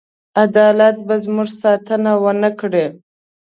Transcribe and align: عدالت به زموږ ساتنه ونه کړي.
عدالت 0.43 0.95
به 1.07 1.15
زموږ 1.23 1.49
ساتنه 1.61 2.11
ونه 2.23 2.49
کړي. 2.59 2.85